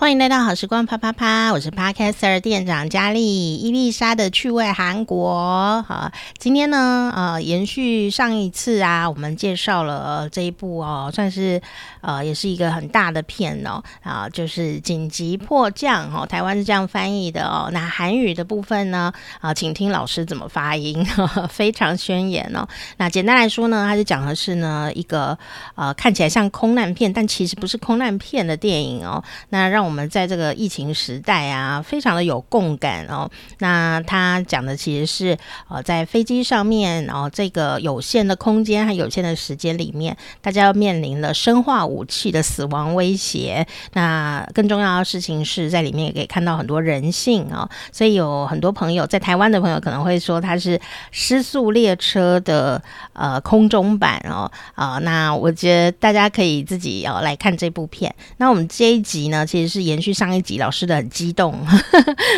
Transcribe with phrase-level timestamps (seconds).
[0.00, 5.82] 欢迎来到好时光啪啪啪，我是 Podcaster 店长佳丽，伊丽莎的趣味韩国。
[5.82, 11.60] 好，今天呢，呃，延续上一次啊，我们介绍了这一部哦，算是
[12.00, 17.68] 呃，也是一个很大的片哦，啊，就是紧急迫降哦，台湾是这样翻译的哦。
[17.70, 19.12] 那韩语的部分呢，
[19.42, 22.66] 啊，请听老师怎么发音，呵 呵非常宣言哦。
[22.96, 25.38] 那简单来说呢，它是讲的是呢一个
[25.74, 29.22] 呃看起来像空难片，但其实不是空难片的电影哦。
[29.50, 33.28] 那让我我们在这个疫情时代啊，非常的有共感哦。
[33.58, 35.36] 那他讲的其实是
[35.68, 43.66] 呃，在飞机上面，然后这个有限的空间和有限的时间里面，大家要面临了生化武器的死亡威胁。
[43.94, 47.68] 那更重要的事情是在里面也可以看到很多人性哦。
[47.90, 50.80] 所以有很多朋友在台湾的朋友可能会说它是
[51.10, 52.80] 失速列车的
[53.12, 58.14] 呃空中版哦啊、那我觉得大家可以自己要、来看这部片。
[58.36, 59.80] 那我们这一集呢，其实是。
[59.90, 61.58] 延续上一集，老师的很激动，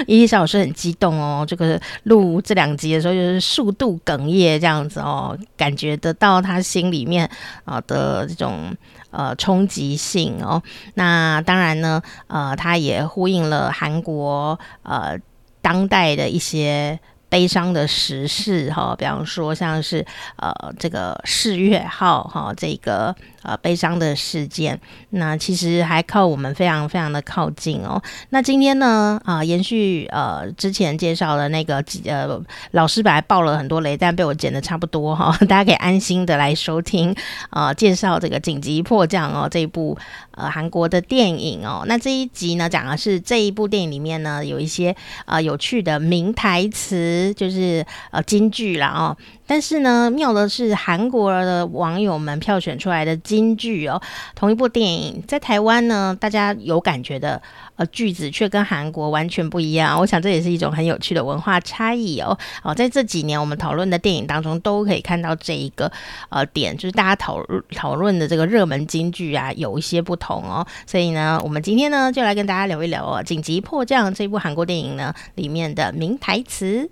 [0.06, 1.44] 伊丽莎老师很激动哦。
[1.46, 7.28] 这个录这两集的时候，就是速度哽咽这样子哦，感觉得到他心里面
[7.64, 8.74] 啊的这种
[9.10, 10.62] 呃冲击性哦。
[10.94, 15.18] 那当然呢，呃，他也呼应了韩国呃
[15.60, 16.98] 当代的一些。
[17.32, 20.04] 悲伤的时事哈，比方说像是
[20.36, 28.02] 呃这个四月号哈这个呃悲伤的事件，那其实还靠我们非常非常的靠近哦。
[28.28, 32.38] 那今天呢啊、延续呃之前介绍的那个呃
[32.72, 37.16] 老师本来爆了很多雷，但被我剪得差不多哈， 大家可以安心的来收听
[37.48, 39.96] 啊、介绍这个紧急迫降哦这一部
[40.32, 41.84] 呃韩国的电影哦。
[41.86, 44.94] 那这一集呢讲的是这一部电影里面呢有一些
[45.26, 47.32] 呃有趣的名台词。
[47.34, 49.16] 就是呃金句啦哦，
[49.52, 54.00] 但是呢妙的是韩国的网友们票选出来的金句哦，
[54.34, 57.42] 同一部电影在台湾呢，大家有感觉的
[57.76, 60.00] 呃句子却跟韩国完全不一样。
[60.00, 62.38] 我想这也是一种很有趣的文化差异哦。
[62.62, 65.92] 哦，在这几年我们讨论的电影当中，都可以看到这一个
[66.30, 70.66] 呃点，就是大家讨论讨论的这个热门金句啊，有一些不同哦。
[70.86, 76.88] 所以呢，我们今天呢就来跟大家聊一聊哦，《紧急迫降》这部韩国电影呢里面的名台词。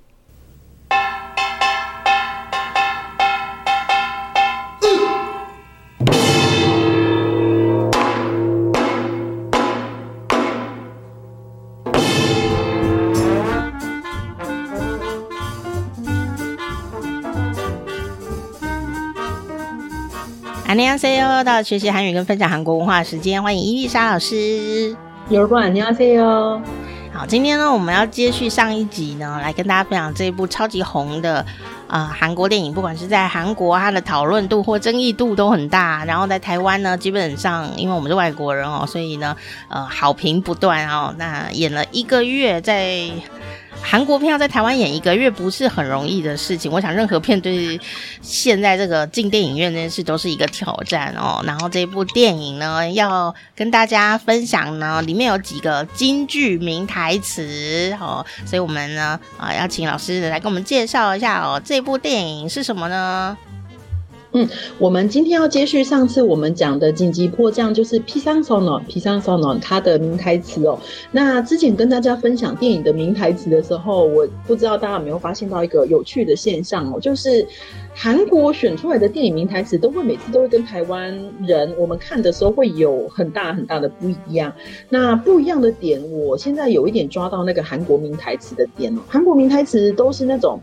[20.80, 24.96] 大家好，又到学习韩语跟分享韩国文化时间，欢迎伊丽莎老师。
[25.28, 31.44] 有人管你好，今天呢，我们要接续上一集呢，来跟大家分享这一部超级红的
[31.86, 36.02] 啊韩国电影，不管是在韩国它的讨论度或争议度都很大。
[36.06, 39.36] 然后在台湾呢，基本上因为我们是外国人哦，所以呢，
[39.68, 41.14] 呃，好评不断哦。
[41.18, 43.06] 那演了一个月，在
[43.82, 47.80] 韩国片要在台湾演一个月不是很容易的事情，我想任何片对
[48.22, 51.42] 现在这个进电影院这件事都是一个挑战哦。
[51.44, 63.36] 然后这部电影呢，要跟大家分享呢，里面有几个金句名台词哦，所以我们呢啊要请老师来给我们介绍一下哦，这部电影是什么呢？
[64.32, 64.48] 嗯，
[64.78, 69.28] 我们今天要接续上次我们讲的紧急迫降，就是 p i s a n s o n o p i s a n s
[69.28, 70.78] o n o 它的名台词哦。
[71.10, 77.44] 那之前跟大家分享电影的名台词的时候，我不知道大家有没有发现到一个有趣的现象哦，就是
[77.92, 81.12] 韩国选出来的电影名台词都会每次都会跟台湾
[81.44, 84.52] 人我们看的时候会有很大很大的不一样。
[84.88, 90.60] 那不一样的点，我现在有一点抓到那个韩国名台词的点哦，韩国名台词都是那种。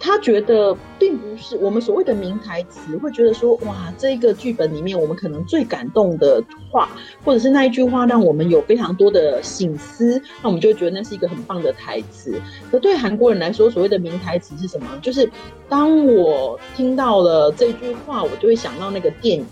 [0.00, 6.88] 他觉得并不是我们所谓的名台词，会觉得说哇，这个剧本里面我们可能最感动的话，
[7.24, 12.40] 或者是那一句话让我们有非常多的醒思，那我们就觉得那是一个很棒的台词。
[12.70, 14.86] 可对韩国人来说，所谓的名台词是什么？
[15.02, 15.28] 就是
[15.68, 19.46] 当我听到了这句话，我就会想到那个电影。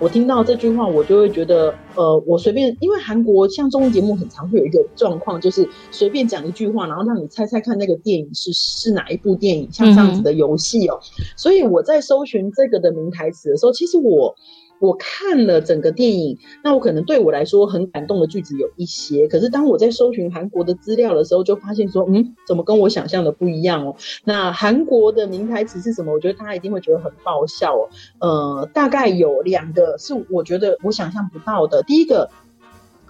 [0.00, 11.00] 我听到这句话，我就会觉得，呃，我随便，因为韩国像综艺节目很常会有一个状况，就是随便讲一句话，然后让你猜猜看那个电影是是哪一部电影，像这样子的游戏哦。
[11.36, 14.34] 所以我在搜寻这个的名台词的时候，其实我。
[14.80, 23.96] 我看了整个电影，那我可能对我来说很感动的句子有一些，可是当我在搜寻韩国的资料的时候，就发现说，嗯，怎么跟我想象的不一样哦？
[24.24, 26.12] 那韩国的名台词是什么？
[26.12, 27.88] 我觉得大家一定会觉得很爆笑哦。
[28.20, 31.82] 呃，大概有两个是我觉得我想象不到的。
[31.82, 32.30] 第一个，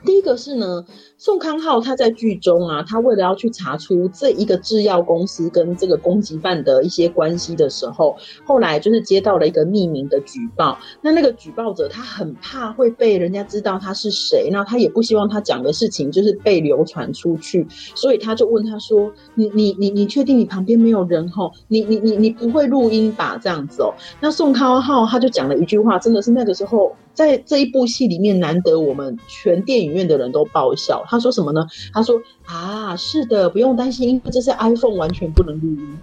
[0.04, 0.84] 第一个是呢，
[1.16, 10.78] 宋康昊他在剧中啊，他为了要去查出这一个制药公司跟这个攻击犯的一些关系的时候，后来就是接到了一个匿名的举报。
[11.02, 21.52] 那那个举报者他很怕会被人家知道他是谁，那他也不希望他讲的事情就是被流传出去，所以他就问他说：“你你你你确定你旁边没有人吼？
[21.66, 23.38] 你你你你不会录音吧？
[23.42, 26.94] 这样子哦。”那宋康昊他就讲了一句话，真的是那个时候。
[27.18, 31.04] 在这一部戏里面，难得我们全电影院的人都爆笑。
[31.08, 31.66] 他说什么呢？
[31.92, 35.98] 他说：“啊，是的，不用担心，因为这是 iPhone，完全不能录音。”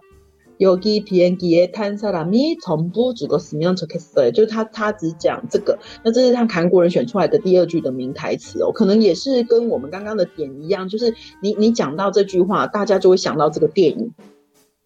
[0.58, 5.78] 여기비행기에탄사람이전部죽었으면좋겠어요。”就是他，他只讲这个。
[6.04, 14.12] 那这是他韩国人选出来的第二句的名台词哦，可能也是跟我们刚刚的点一样，就是你你讲到这句话，大家就会想到这个电影。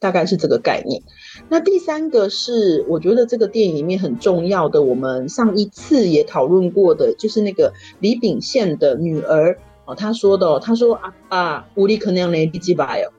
[0.00, 1.02] 大概是这个概念。
[1.48, 13.10] 那第三个是，我觉得这个电影里面很重要的，我们上一次也讨论过的，就是那个李秉宪的女儿哦，她说的，她说阿爸，无力可能来得及吧哟。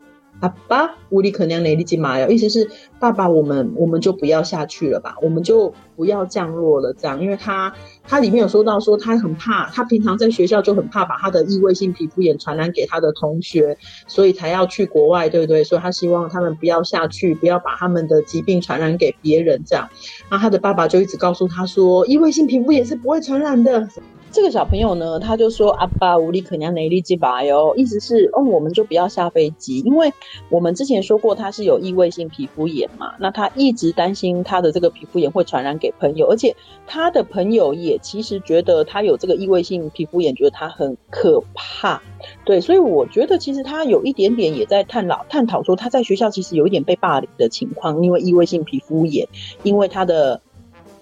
[0.44, 7.72] 阿爸，无力可能雷利基玛哟，意思是爸爸，我们我们就不要下去了吧，我们就不要降落了，这样，因为他
[8.06, 15.64] 他里面有说到说他很怕，他平常在学校就很怕把他的异位性皮肤炎传染给他的同学，所以才要去国外，对不对？
[15.64, 19.88] 所以他希望他们不要下去，不要把他们的疾病传染给别人，这样。
[20.30, 23.88] 那他的爸爸就一直告诉他说，异位性皮肤炎是不会传染的。
[24.34, 30.12] 这个小朋友呢，他就说：“阿爸，无力可娘内力几把哟。”意思是，哦，我们就不要下飞机，因为
[30.48, 33.14] 我们之前说过他是有异位性皮肤炎嘛。
[33.20, 42.02] 那他一直担心他的这个皮肤炎会传染给朋友，而且他的朋友也其实觉得他有这个异位性皮肤炎，觉得他很可怕。
[42.44, 49.28] 对，所以我觉得其实他有一点点也在探讨探讨说他在学校其实有一点被霸凌的情况，因为异位性皮肤炎，
[49.62, 50.40] 因为他的。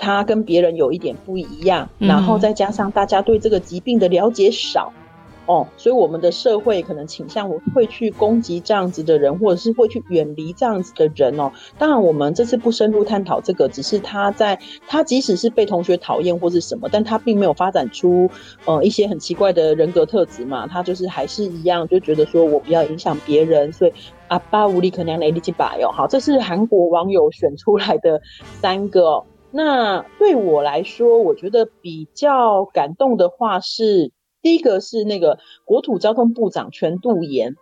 [0.02, 4.92] 他跟别人有一点不一样，然后再加上大家对这个疾病的了解少，
[5.46, 11.52] 哦，所以我们的社会可能倾向会去攻击这样子的人，或者是会去远离这样子的人哦。
[11.78, 14.58] 当然，我们这次不深入探讨这个，只是他在
[14.88, 18.28] 他即使是被同学讨厌或是什么，但他并没有发展出
[18.64, 23.92] 呃一些很奇怪的人格特质嘛，他就是还是一样就觉得说我不要影响别人，所以
[24.26, 25.92] 阿爸无力可娘雷力几把哟。
[25.92, 28.20] 好，这是韩国网友选出来的
[28.60, 29.24] 三个哦。
[29.54, 34.10] 那对我来说，我觉得比较感动的话是，
[34.40, 37.54] 第一个是那个国土交通部长全度妍，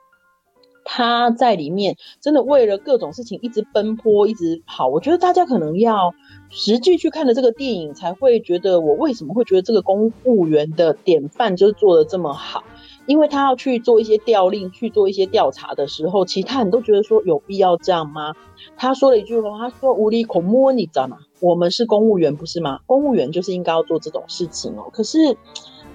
[0.84, 4.86] 他在里面真的为了各种事情一直奔波，一直跑。
[4.86, 6.14] 我觉得大家可能要
[6.48, 12.62] 实际去看了这个电影，才会觉得我为什么会觉得这个公务员的典范就是做的这么好。
[13.10, 18.32] 因为他要去做一些调令，去做一些调查的时候，其他人都觉得说有必要这样吗？
[18.76, 21.16] 他说了一句话，他说：“无理口摸，你知道吗？
[21.40, 22.78] 我们是公务员，不是吗？
[22.86, 24.88] 公务员就是应该要做这种事情哦。
[24.92, 25.36] 可是，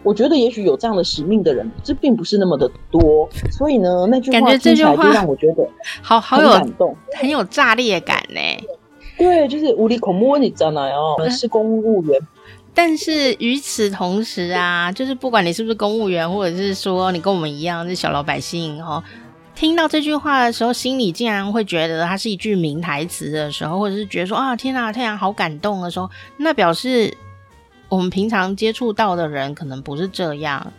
[0.03, 3.29] 我觉得也许有这样的使命的人，这并不是那么的多。
[3.49, 5.65] 所以呢，那句话听起来就让我觉得
[6.01, 8.41] 好好有感动，很有炸裂感呢。
[9.17, 10.85] 对，就是无理口摸，你知道吗？
[10.89, 12.19] 哦，我们是公务员。”
[12.75, 19.01] 但是与此同时啊，就是不管你是不是公务员，或者是说你跟我们一样是小老百姓哦，
[19.55, 27.15] 听到这句话的时候，心里竟然会觉得它是一句名台词的时候，或者是觉得说啊，天啊，太阳，好感动的时候，那表示
[27.87, 30.73] 我们平常接触到的人可能不是这样。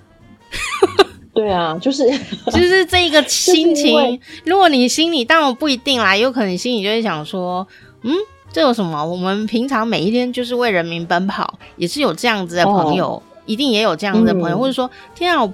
[1.32, 2.04] 对啊，就是
[2.52, 4.20] 就是这一个心情。
[4.44, 7.66] 如果你心里当然不一定啦，有可能心里就会想说，
[8.02, 8.12] 嗯。
[8.56, 9.04] 这有什么？
[9.04, 15.46] 我们平常每一天就是为人民奔跑，也是有这样子的朋友，哦、一定也有这样子的朋友，嗯、或者说，天啊，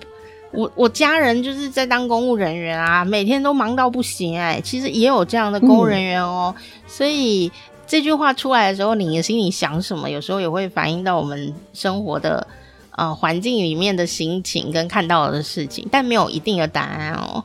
[0.53, 4.61] 我我家人就是在当公务人员啊，每天都忙到不行哎、欸。
[4.61, 7.51] 其实也有这样的公务人员哦、喔，嗯、所以
[7.89, 12.47] 这句话出来的时候，你的心里想什么，有时候也会反映到我们生活的
[12.93, 17.45] 呃环境里面的心情跟看到的事情，但没有一定的答案哦、喔。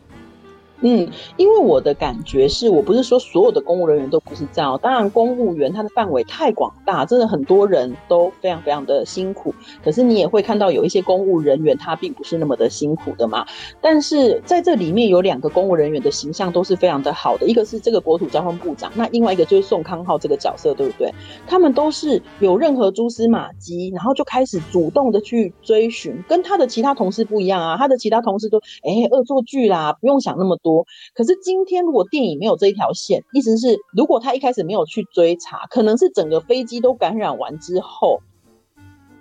[0.81, 4.77] 嗯，因为我的感觉是，我不是说所有的公务人员都不是这样。
[4.81, 9.51] 当然，公务员他的范围太广大，真的很多人都非常非常的辛苦。
[9.83, 13.43] 可是你也会看到有一些公务人员他并不是那么的辛苦的嘛。
[13.81, 21.11] 但是在这里面有两个公务人员的形象都是非常的好的，一个是这个国土交通部长，那另外一个就是宋康昊这个角色，对不对？
[21.47, 27.77] 他们都是有任何蛛丝马迹，然后就开始主动的去追寻，跟他的其他同事不一样啊。
[27.77, 30.66] 他的其他同事都哎恶作剧啦，不用想那么多。
[30.67, 38.19] 多，可是今天如果电影没有这一条线，意思是如果他一开始没有去追查，可能是整个飞机都感染完之后，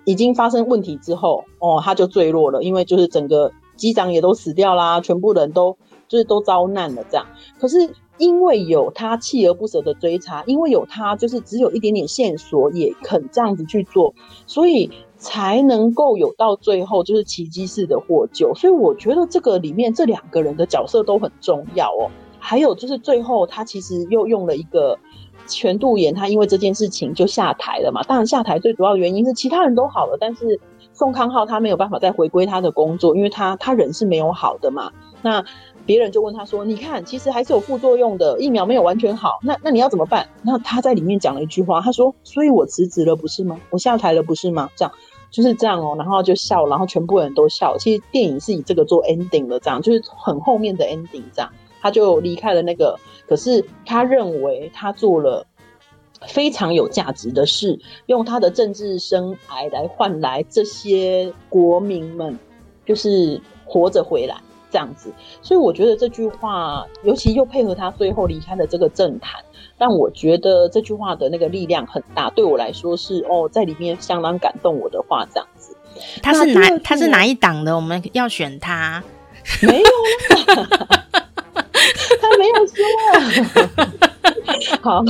[0.03, 5.77] 已经发生问题之后，哦，他就坠落了，因为就是整个机长也都死掉啦，全部人都
[6.09, 7.25] 就是都遭难了这样。
[7.59, 7.77] 可是
[8.17, 14.13] 因为有他锲而不舍的追查，因为有他就是只有一点点线索也肯这样子去做，
[14.45, 14.89] 所以。
[15.19, 22.11] 才能够有到最后就是奇迹式的获救，所以我觉得这个里面这两个人的角色都很重要哦。
[22.37, 24.95] 还有就是最后他其实又用了一个
[25.47, 28.03] 全度妍，他因为这件事情就下台了嘛。
[28.03, 30.59] 当然下台最主要的原因是其他人都好了，但是
[30.93, 34.91] 宋康昊他没有办法再回归他的工作，因为他他人是没有好的嘛。
[35.23, 35.43] 那
[35.87, 43.59] 别人就问他说：“你看，其实还是有副作用的，疫苗没有完全好，那那你要怎么办？”那他在里面讲了一句话，他说：“所以我辞职了，不是吗？
[43.71, 44.93] 我下台了，不是吗？”这样。
[45.29, 47.77] 就是这样哦，然后就笑，然后全部人都笑。
[47.77, 51.51] 其实电影是以这个做 ending 的，这样就是很后面的 ending，这样
[51.81, 52.97] 他就离开了那个。
[53.27, 55.45] 可是他认为他做了
[56.25, 62.39] 非常有价值的事，用他的政治生涯来换来这些国民们
[62.85, 64.37] 就是活着回来
[64.71, 65.11] 这样子。
[65.41, 69.41] 所以我觉得这句话，尤其又配合他最后离开的这个政坛，
[69.77, 72.29] 让我觉得这句话的那个力量很大。
[72.31, 75.75] 对我来说是哦，在里面相当感动我的话，这样子。
[76.21, 76.79] 他是哪？
[76.83, 77.75] 他是哪一党的？
[77.75, 79.03] 我们要选他？
[79.61, 79.85] 没有，
[82.21, 82.75] 他没有说。
[84.81, 85.03] 好，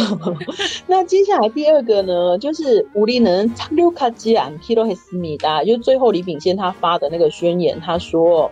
[0.87, 8.51] 那接下来第二个呢，就是无力能六卡吉安 h i r o h i s m i 就最后李炳宪他发的那个宣言，他说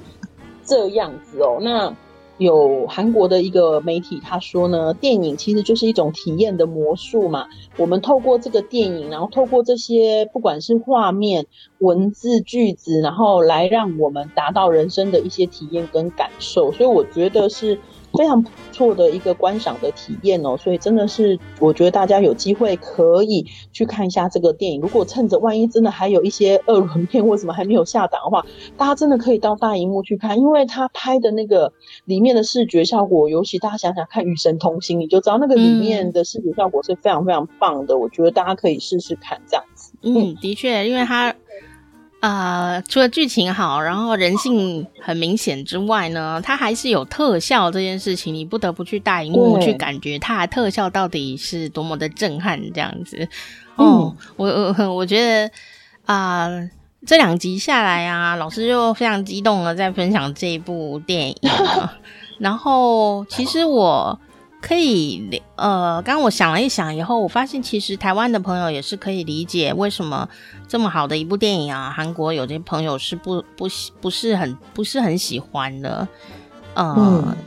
[0.65, 1.59] 这样子哦。
[1.61, 1.95] 那。
[2.39, 7.47] 有韩国的一个媒体，他说呢，电影其实就是一种体验的魔术嘛。
[7.77, 11.47] 我们透过这个电影，然后透过这些不管是画面、
[11.79, 16.71] 文字、句子，然后来让我们达到人生的一些体验跟感受。
[16.71, 17.79] 所以我觉得是
[18.13, 20.55] 非常不错的一个观赏的体验哦。
[20.57, 24.81] 所以真的是，我觉得大家有机会可以去看一下这个电影。
[24.81, 28.45] 如果趁着万一真的还有一些二轮片或什么还没有下档的话，
[28.77, 31.71] 大家真的可以到大荧幕去看，因为他拍的那个
[32.05, 37.97] 里面的视觉效果，尤其大家想想看《与神同行》，你就知道那个里面的视觉效果是非常非常棒的。
[37.97, 39.93] 我觉得大家可以试试看这样子。
[40.01, 41.33] 嗯，的确，因为他。
[42.19, 53.27] 啊、呃，除了剧情好，然后人性很明显之外呢，它还是有特效这件事情，你不得不去大荧幕去感觉它的特效到底是多么的震撼，这样子。
[53.75, 55.51] 哦，嗯、我我我觉得
[56.05, 56.69] 啊、呃，
[57.05, 61.37] 这两集下来啊，老师就非常激动的在分享这一部电影，
[62.39, 64.19] 然后其实我。
[64.59, 70.27] 可以，呃，刚刚我想了一想以后，我发现其实台湾的朋友也是可以理解为什么
[70.67, 73.67] 这么好的一部电影啊，韩国有些朋友是不不
[74.01, 76.07] 不是很不是很喜欢的，
[76.73, 77.37] 呃、嗯，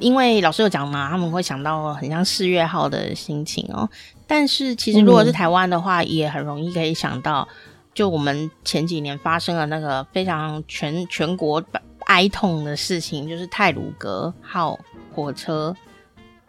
[0.00, 3.88] 因为老师有讲嘛，他们会想到很像四月号的心情哦。
[4.26, 7.46] 但是其实如果是台湾的话，嗯、也很容易可以想到，
[7.92, 11.62] 就我们前几年发生了那个非常全全国
[12.06, 14.78] 哀痛的事情，就是泰鲁格号
[15.14, 15.76] 火车。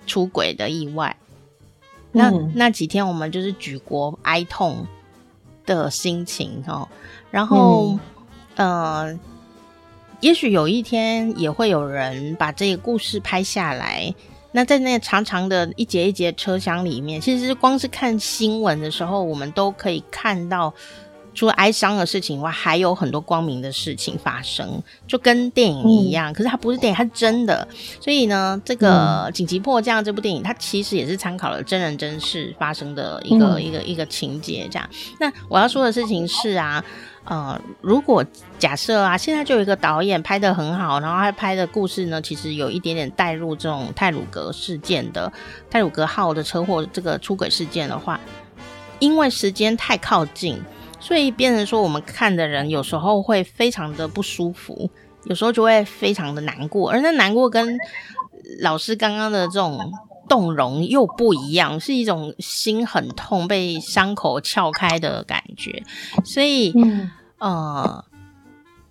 [0.06, 1.16] 出轨的意外，
[2.12, 4.86] 那、嗯、那几天我们就是举国哀痛
[5.66, 6.88] 的心情哦。
[7.32, 7.98] 然后，
[8.56, 8.70] 嗯、
[9.08, 9.20] 呃，
[10.22, 14.14] 也许有一天也会有人把这个故事拍下来。
[14.52, 20.74] 那在那长长的一节一节车厢里面，其实光是看新闻的时候，我们都可以看到。
[21.36, 26.32] 除了哀伤的事情以外，还有很多光明的事情发生，就跟电影一样。
[26.32, 27.68] 嗯、可是它不是电影，它是真的。
[28.00, 34.68] 所以呢，这个《紧急迫降》这部电影，它其实也是参考了真人真事发生的一个、嗯、一个一个情节。
[34.72, 34.90] 这样，
[35.20, 36.84] 那我要说的事情是啊，
[37.26, 38.24] 呃，如果
[38.58, 45.32] 假设啊，现在就有一个导演拍的很好，然后他拍的故事呢，其实有一点点带入这种泰鲁格事件的
[45.70, 48.18] 泰鲁格号的车祸这个出轨事件的话，
[49.00, 50.62] 因为时间太靠近。
[51.06, 54.90] 所以变成说，我们看的人有时候会非常的不舒服，
[55.26, 57.78] 有时候就会非常的难过，而那难过跟
[58.60, 59.92] 老师刚刚的这种
[60.28, 65.84] 动容又不一样，是一种心很痛、被伤口撬开的感觉。
[66.24, 68.04] 所以，嗯、呃，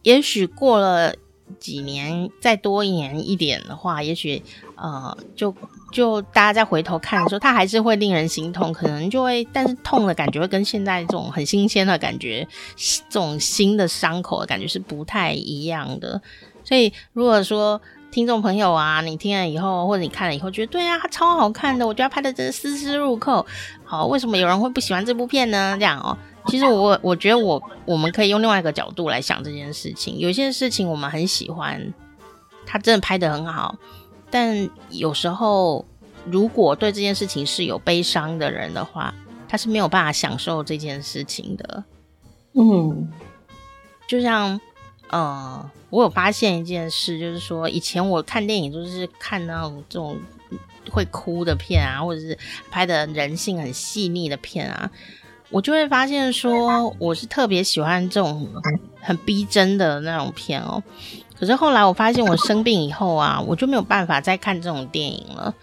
[0.03, 1.17] 也许过了
[1.59, 4.43] 几年，再多一年一点的话，也许
[4.77, 5.55] 呃，就。
[5.93, 12.45] 就大家再回头看的时候，它还是会令人心痛，可能就会，但是痛的感觉会跟现在这种很新鲜的感觉，
[13.09, 16.21] 这种新的伤口的感觉是不太一样的。
[16.65, 23.47] 所以，如果说听众朋友啊，你听了以后，或者你看了以后，觉得对啊，它超好看的，我觉得拍的真的丝丝入扣。
[23.85, 25.77] 好，为什么有人会不喜欢这部片呢？
[25.79, 30.19] 这样哦，其实我我觉得我我们可以用另外一个角度来想这件事情。
[30.19, 31.93] 有些事情我们很喜欢，
[32.67, 33.77] 他真的拍的很好。
[34.31, 35.85] 但有时候，
[36.25, 39.15] 如果对这件事情是有悲伤的人的话，
[39.49, 41.85] 他是没有办法享受这件事情的。
[42.55, 43.09] 嗯，
[44.09, 44.61] 就像，
[45.11, 50.19] 呃，我有发现一件事，就是说，以前我看电影就是看那种这种
[50.91, 52.37] 会哭的片啊，或者是
[52.71, 54.91] 拍的人性很细腻的片啊，
[55.51, 58.49] 我就会发现说，我是特别喜欢这种
[59.01, 60.83] 很逼真的那种片哦。
[61.39, 65.55] 可是后来我发现，我生病以后啊，我就没有办法再看这种电影了。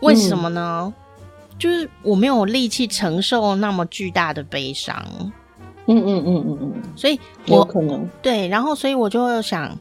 [0.00, 0.92] 为什么呢？
[0.92, 5.04] 嗯、就是我没有力气承受那么巨大的悲伤。
[5.86, 6.82] 嗯嗯嗯嗯嗯。
[6.96, 9.76] 所以我，可能对，然后所以我就想，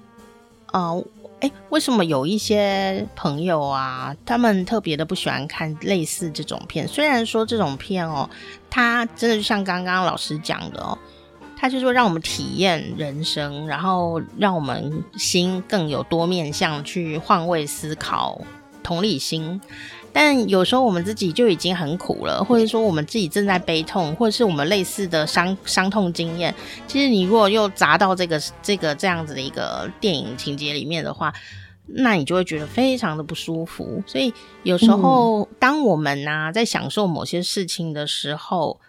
[0.72, 1.04] 呃，
[1.42, 6.88] 哎，为什么有一些朋友啊，他们特别的不喜欢看类似这种片？
[6.88, 8.30] 虽然说这种片哦，
[8.70, 10.98] 它真的就像刚刚老师讲的哦。
[11.62, 18.40] 他就是说，让我们体验人生，然后让我们心更有多面向，去换位思考、
[18.82, 19.60] 同理心。
[20.22, 26.54] 但有时候我们自己就已经很苦了，或者说我们自己正在悲痛，或者是我们类似的伤伤痛经验。
[26.90, 31.34] 其实你如果又砸到这个这个这样子的一个电影情节里面的话，
[31.86, 34.04] 那你就会觉得非常的不舒服。
[34.06, 38.82] 所以有时候，当我们呢、啊、在享受某些事情的时候，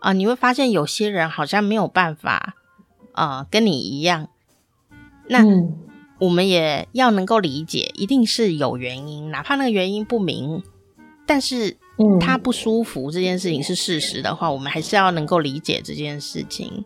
[0.00, 2.56] 啊、呃，你会发现有些人好像没有办法
[3.12, 4.30] 啊、呃，跟你一样。
[5.28, 5.44] 那
[6.18, 10.62] 我们也要能够理解，一定是有原因，哪怕那个原因不明，
[11.28, 11.76] 但是
[12.18, 16.82] 他不舒服这件事情是事实的话，我们还是要能够理解这件事情。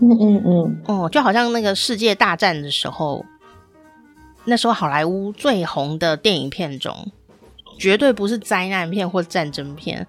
[0.00, 3.22] 嗯嗯嗯，哦，就好像那个世界大战的时候，
[4.46, 7.12] 那时候好莱坞最红的电影片中，
[7.78, 10.06] 绝对不是灾难片或战争片。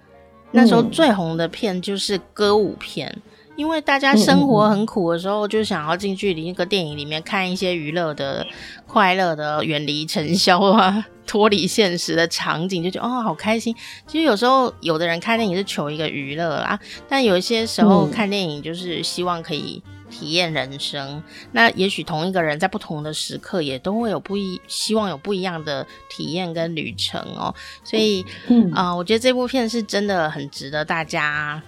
[0.50, 3.20] 那时候最红的片就是歌舞片。
[3.56, 8.44] 嗯因为大家生活很苦的时候，就想要近距离一个电影里面看一些娱乐的、
[8.86, 13.72] 快乐的、远离尘嚣啊、脱离现实的场景，就觉得哦，好开心。
[14.08, 21.08] 其实有时候有的人看电影是求一个娱乐啦，但有一些时候看电影就是希望可以体验人生。
[21.10, 27.54] 嗯、那也许同一个人在不同的时刻也都会有不一，希望有不一样的体验跟旅程哦。
[27.84, 28.72] 所以，啊、嗯。
[28.74, 31.62] 呃，我觉得这部片是真的很值得大家。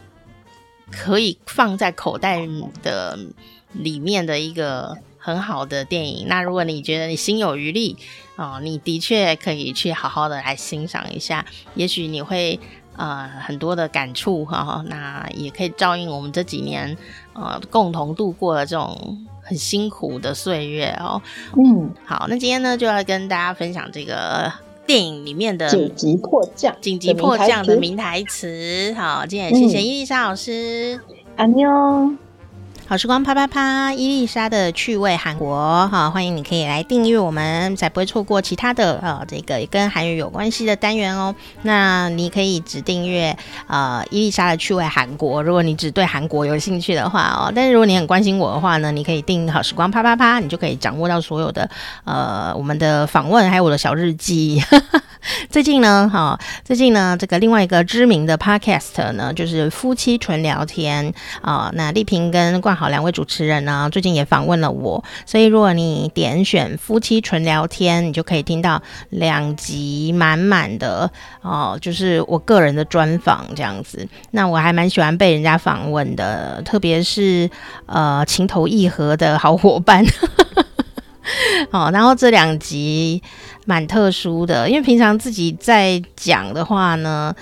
[0.90, 2.46] 可以放在口袋
[2.82, 3.18] 的
[3.72, 6.26] 里面的一个很好的电影。
[6.28, 7.96] 那如果你觉得你心有余力
[8.36, 11.44] 哦，你的确可以去好好的来欣赏一下，
[11.74, 12.58] 也许你会
[12.96, 14.84] 呃很多的感触哈、哦。
[14.88, 16.96] 那也可以照应我们这几年
[17.32, 21.20] 呃共同度过的这种很辛苦的岁月哦。
[21.56, 24.52] 嗯，好，那今天呢就要跟大家分享这个。
[24.86, 28.94] 电影里面的紧急迫降，紧急迫降的名台词。
[28.96, 31.00] 好，今天谢谢伊丽莎老师，
[31.36, 31.68] 安妞。
[32.88, 41.34] 好时光啪啪啪，伊丽莎的趣味韩国哈，欢迎你可以来订阅我们，才不会错过其他的呃这个跟韩语有关系的单元哦。
[41.62, 47.52] 那你可以只订阅呃伊丽莎的趣味韩国，如果你只对韩国有兴趣的话哦。
[47.52, 51.68] 但是如果你很关心我的话呢，你可以订好时光啪啪啪，你就可以掌握到所有的
[52.04, 54.62] 呃我们的访问，还有我的小日记。
[55.50, 61.68] 最近呢，哈，最近呢，这个另外一个知名的 podcast 呢，就是夫妻纯聊天啊。
[61.74, 71.10] 那丽萍跟冠好两位主持人呢，最近也访问了我，所以如果你点选夫妻纯聊天，你就可以听到两集满满的
[71.42, 74.06] 哦，就是我个人的专访这样子。
[74.30, 77.50] 那我还蛮喜欢被人家访问的，特别是
[77.86, 80.04] 呃情投意合的好伙伴。
[81.72, 83.20] 好，然后这两集
[83.64, 87.34] 蛮特殊的，因为平常自己在讲的话呢，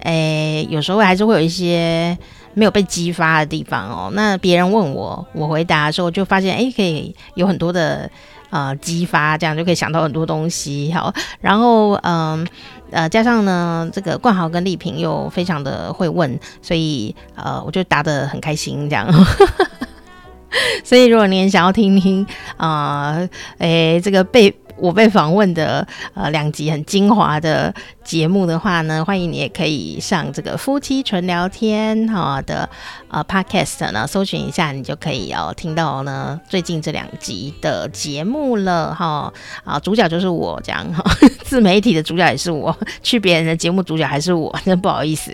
[0.00, 2.16] 诶，有时候还是会有一些
[2.54, 4.10] 没有被激发的地方哦。
[4.14, 8.10] 那别人问我，我回答的时候，就发现诶，可以有很多的
[8.50, 10.92] 呃激发，这样就可以想到很多东西。
[10.92, 12.46] 好，然后嗯
[12.90, 19.08] 呃，加上呢，这个冠豪跟丽萍又非常的会问，所以呃，我就答得很开心这样。
[20.84, 22.26] 所以，如果你想要听听
[22.58, 32.68] 啊，诶、这个被我被访问的呃两集很精华的节目的话呢，欢迎你也可以上这个夫妻纯聊天哈的
[33.08, 39.32] 呃 podcast 呢，搜寻一下，你就可以哦听到呢最近这两集的节目了哈
[39.64, 41.04] 啊，主角就是我这样哈，
[41.44, 45.32] 自媒体的主角也是我，去别人的节目主角还是我，真不好意思。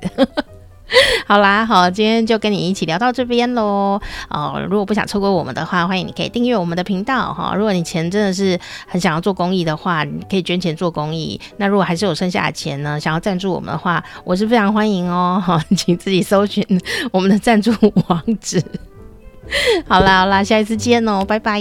[1.27, 4.01] 好啦，好，今天就跟你一起聊到这边喽。
[4.31, 7.55] 哦，如果不想错过我们的话，欢迎你可以订阅我们的频道哈。
[7.55, 11.39] 如果你钱真的是很想要做公益的话，你可以捐钱做公益。
[11.59, 15.43] 那如果还是有剩下的钱呢，想要赞助我们的话，我是非常欢迎哦。
[15.45, 16.65] 好， 请自己搜寻
[17.13, 17.71] 我们的赞助
[18.09, 18.63] 网址。
[19.87, 21.61] 好啦，好啦，下一次见哦，拜拜。